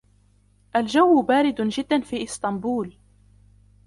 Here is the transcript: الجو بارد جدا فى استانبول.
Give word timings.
الجو 0.75 1.21
بارد 1.21 1.61
جدا 1.61 1.99
فى 2.01 2.23
استانبول. 2.23 2.95